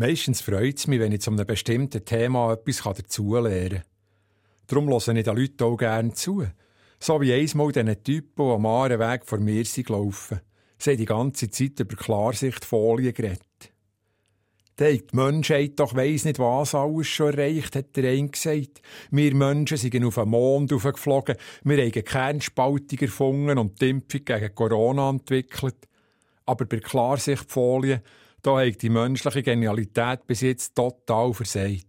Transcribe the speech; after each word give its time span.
Meistens 0.00 0.40
freut 0.40 0.78
es 0.78 0.86
mich, 0.86 0.98
wenn 0.98 1.12
ich 1.12 1.20
zu 1.20 1.30
einem 1.30 1.46
bestimmten 1.46 2.02
Thema 2.06 2.54
etwas 2.54 2.82
dazulernen 2.82 3.68
kann. 3.68 3.82
Darum 4.66 4.88
höre 4.88 5.14
ich 5.14 5.24
den 5.24 5.36
Leuten 5.36 5.62
auch 5.62 5.76
gerne 5.76 6.14
zu. 6.14 6.46
So 6.98 7.20
wie 7.20 7.34
einmal 7.34 7.70
diesen 7.70 8.02
Typen, 8.02 8.46
die 8.46 8.50
am 8.50 8.64
Weg 8.64 9.26
vor 9.26 9.40
mir 9.40 9.62
sind 9.66 9.88
gelaufen. 9.88 10.40
Haben 10.86 10.96
die 10.96 11.04
ganze 11.04 11.50
Zeit 11.50 11.80
über 11.80 11.96
Klarsichtfolien 11.96 13.12
geredet. 13.12 13.42
Die 14.78 15.04
Menschheit 15.12 15.78
doch 15.78 15.94
weiss 15.94 16.24
nicht, 16.24 16.38
was 16.38 16.74
alles 16.74 17.06
schon 17.06 17.34
erreicht, 17.34 17.76
hat 17.76 17.94
der 17.94 18.10
eine 18.10 18.30
gesagt. 18.30 18.80
Wir 19.10 19.34
Menschen 19.34 19.76
sind 19.76 20.02
auf 20.02 20.14
den 20.14 20.30
Mond 20.30 20.70
geflogen, 20.70 21.36
wir 21.62 21.76
haben 21.76 21.92
Kernspaltung 21.92 22.98
erfunden 23.00 23.58
und 23.58 23.78
die 23.78 23.90
Impfung 23.90 24.24
gegen 24.24 24.54
Corona 24.54 25.10
entwickelt. 25.10 25.76
Aber 26.46 26.64
bei 26.64 26.78
Klarsichtfolien, 26.78 28.00
da 28.42 28.60
hat 28.60 28.82
die 28.82 28.90
menschliche 28.90 29.42
Genialität 29.42 30.26
bis 30.26 30.40
jetzt 30.40 30.74
total 30.74 31.32
versagt. 31.32 31.86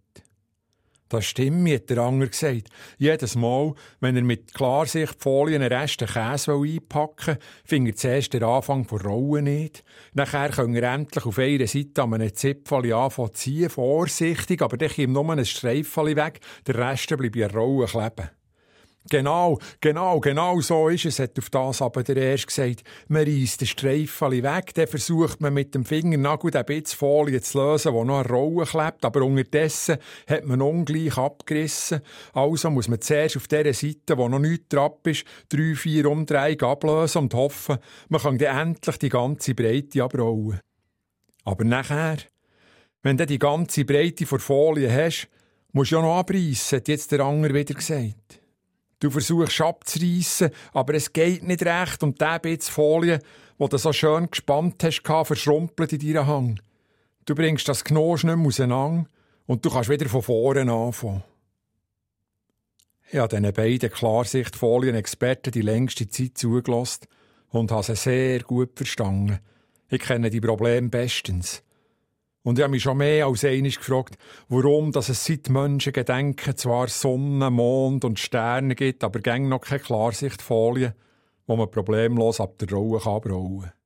Das 1.11 1.25
stimmt, 1.25 1.69
hat 1.69 1.89
der 1.89 1.97
Anger 1.97 2.27
gesagt. 2.27 2.69
Jedes 2.97 3.35
Mal, 3.35 3.73
wenn 3.99 4.15
er 4.15 4.23
mit 4.23 4.53
Klarsichtfolien 4.53 5.61
einen 5.61 5.73
Rest 5.73 5.99
Käse 5.99 6.53
einpacken 6.53 7.35
will, 7.35 7.37
findet 7.65 7.99
zuerst 7.99 8.31
der 8.31 8.43
Anfang 8.43 8.85
von 8.85 9.01
Rollen 9.01 9.43
nicht. 9.43 9.83
Nachher 10.13 10.51
können 10.51 10.73
er 10.73 10.93
endlich 10.93 11.25
auf 11.25 11.37
einer 11.37 11.67
Seite 11.67 12.03
an 12.03 12.13
einem 12.13 12.33
Zipfel 12.33 12.93
anfangen 12.93 13.33
ziehen, 13.33 13.69
vorsichtig, 13.69 14.61
aber 14.61 14.77
dann 14.77 14.89
kommt 14.89 15.09
nur 15.09 15.29
ein 15.31 15.43
Streifchen 15.43 16.15
weg, 16.15 16.39
der 16.65 16.75
Rest 16.75 17.09
bleibt 17.17 17.35
in 17.35 17.51
Rollen 17.51 17.87
kleben. 17.89 18.29
Genau, 19.09 19.57
genau, 19.81 20.19
genau 20.19 20.61
so 20.61 20.87
ist 20.87 21.05
es, 21.05 21.17
hat 21.17 21.37
auf 21.39 21.49
das 21.49 21.81
aber 21.81 22.03
der 22.03 22.17
Erste 22.17 22.47
gesagt. 22.47 22.83
Man 23.07 23.23
reißt 23.23 23.61
den 23.61 23.67
Streifen 23.67 24.31
weg, 24.43 24.75
dann 24.75 24.87
versucht 24.87 25.41
man 25.41 25.55
mit 25.55 25.73
dem 25.73 25.85
Fingernagel 25.85 26.51
den 26.51 26.65
Bitz 26.65 26.93
Folie 26.93 27.41
zu 27.41 27.57
lösen, 27.57 27.93
der 27.93 28.05
noch 28.05 28.19
an 28.19 28.27
Rollen 28.27 28.67
klebt, 28.67 29.03
aber 29.03 29.23
unterdessen 29.23 29.97
hat 30.27 30.45
man 30.45 30.61
ungleich 30.61 31.17
abgerissen. 31.17 32.01
Also 32.33 32.69
muss 32.69 32.87
man 32.87 33.01
zuerst 33.01 33.37
auf 33.37 33.47
der 33.47 33.73
Seite, 33.73 34.17
wo 34.17 34.29
noch 34.29 34.37
nichts 34.37 34.69
drauf 34.69 34.99
ist, 35.05 35.25
drei, 35.49 35.73
vier 35.73 36.05
Umdrehungen 36.05 36.61
ablösen 36.61 37.23
und 37.23 37.33
hoffen, 37.33 37.79
man 38.07 38.21
kann 38.21 38.37
dann 38.37 38.69
endlich 38.69 38.97
die 38.97 39.09
ganze 39.09 39.55
Breite 39.55 40.03
abrollen. 40.03 40.59
Aber 41.43 41.63
nachher, 41.63 42.17
wenn 43.01 43.17
du 43.17 43.25
die 43.25 43.39
ganze 43.39 43.83
Breite 43.83 44.27
vor 44.27 44.39
Folie 44.39 44.93
hast, 44.93 45.27
musst 45.71 45.91
du 45.91 45.95
ja 45.95 46.01
noch 46.03 46.19
abreißen, 46.19 46.77
hat 46.77 46.87
jetzt 46.87 47.11
der 47.11 47.21
Anger 47.21 47.51
wieder 47.51 47.73
gesagt. 47.73 48.40
Du 49.01 49.09
versuchst 49.09 49.59
abzureißen, 49.59 50.51
aber 50.73 50.93
es 50.93 51.11
geht 51.11 51.41
nicht 51.41 51.65
recht 51.65 52.03
und 52.03 52.21
der 52.21 52.37
Bitz 52.37 52.69
Folie, 52.69 53.19
wo 53.57 53.67
du 53.67 53.77
so 53.77 53.91
schön 53.91 54.29
gespannt 54.29 54.83
hast, 54.83 55.01
verschrumpelt 55.01 55.91
in 55.93 55.99
deinem 55.99 56.27
Hang. 56.27 56.59
Du 57.25 57.33
bringst 57.33 57.67
das 57.67 57.83
Knosch 57.83 58.23
nicht 58.23 58.35
mehr 58.37 58.45
auseinander 58.45 59.09
und 59.47 59.65
du 59.65 59.71
kannst 59.71 59.89
wieder 59.89 60.07
von 60.07 60.21
vorne 60.21 60.71
anfangen. 60.71 61.23
Ich 63.09 63.17
habe 63.17 63.35
diesen 63.35 63.53
beiden 63.53 63.91
Klarsichtfolien-Experten 63.91 65.51
die 65.51 65.61
längste 65.61 66.07
Zeit 66.07 66.37
zugelassen 66.37 67.07
und 67.49 67.71
habe 67.71 67.83
sie 67.83 67.95
sehr 67.95 68.41
gut 68.41 68.73
verstanden. 68.75 69.39
Ich 69.89 70.01
kenne 70.01 70.29
die 70.29 70.41
Probleme 70.41 70.89
bestens. 70.89 71.63
Und 72.43 72.57
ich 72.57 72.63
habe 72.63 72.71
mich 72.71 72.81
schon 72.81 72.97
mehr 72.97 73.27
als 73.27 73.45
einig 73.45 73.77
gefragt, 73.77 74.17
warum 74.49 74.91
dass 74.91 75.09
es 75.09 75.25
seit 75.25 75.49
Menschengedenken 75.49 76.57
zwar 76.57 76.87
Sonne, 76.87 77.51
Mond 77.51 78.03
und 78.03 78.19
Sterne 78.19 78.73
gibt, 78.73 79.03
aber 79.03 79.19
gäng 79.19 79.47
noch 79.47 79.61
keine 79.61 79.81
Klarsichtfolie, 79.81 80.95
wo 81.45 81.55
man 81.55 81.69
problemlos 81.69 82.41
ab 82.41 82.57
der 82.57 82.69
Rolle 82.71 82.99
kann 82.99 83.80